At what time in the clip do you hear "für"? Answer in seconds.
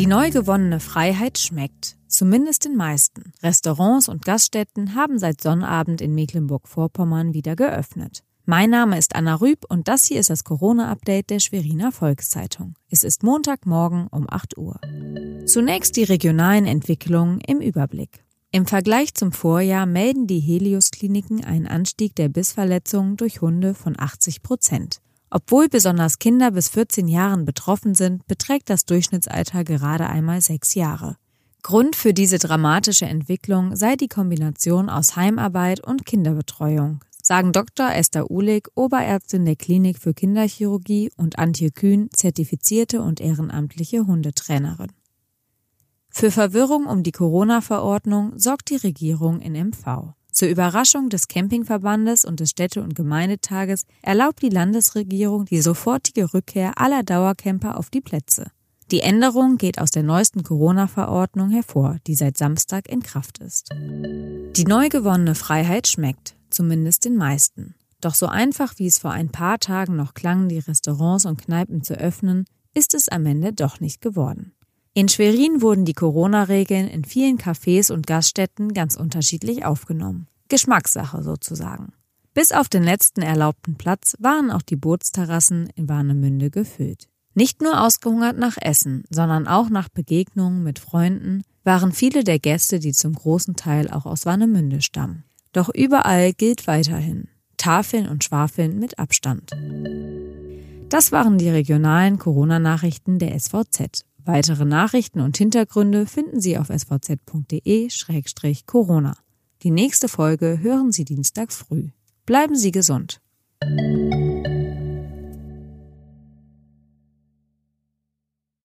31.94-32.12, 39.98-40.14, 46.08-46.32